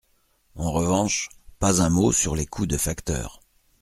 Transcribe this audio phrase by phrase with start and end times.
[0.55, 1.29] En revanche,
[1.59, 3.39] pas un mot sur les coûts de facteurs.